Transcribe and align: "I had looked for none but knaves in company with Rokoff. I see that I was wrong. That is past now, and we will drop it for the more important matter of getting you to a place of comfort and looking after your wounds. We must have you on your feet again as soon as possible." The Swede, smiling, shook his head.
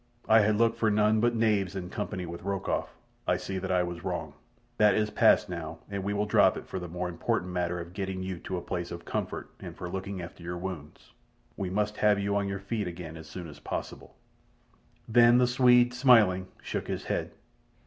"I 0.27 0.39
had 0.39 0.55
looked 0.55 0.79
for 0.79 0.89
none 0.89 1.19
but 1.19 1.35
knaves 1.35 1.75
in 1.75 1.91
company 1.91 2.25
with 2.25 2.41
Rokoff. 2.41 2.89
I 3.27 3.37
see 3.37 3.59
that 3.59 3.71
I 3.71 3.83
was 3.83 4.03
wrong. 4.03 4.33
That 4.79 4.95
is 4.95 5.11
past 5.11 5.47
now, 5.47 5.77
and 5.91 6.03
we 6.03 6.11
will 6.11 6.25
drop 6.25 6.57
it 6.57 6.65
for 6.65 6.79
the 6.79 6.87
more 6.87 7.07
important 7.07 7.51
matter 7.51 7.79
of 7.79 7.93
getting 7.93 8.23
you 8.23 8.39
to 8.39 8.57
a 8.57 8.63
place 8.63 8.89
of 8.89 9.05
comfort 9.05 9.51
and 9.59 9.79
looking 9.79 10.19
after 10.19 10.41
your 10.41 10.57
wounds. 10.57 11.13
We 11.55 11.69
must 11.69 11.97
have 11.97 12.17
you 12.17 12.35
on 12.35 12.47
your 12.47 12.57
feet 12.59 12.87
again 12.87 13.15
as 13.15 13.29
soon 13.29 13.47
as 13.47 13.59
possible." 13.59 14.15
The 15.07 15.45
Swede, 15.45 15.93
smiling, 15.93 16.47
shook 16.63 16.87
his 16.87 17.03
head. 17.05 17.33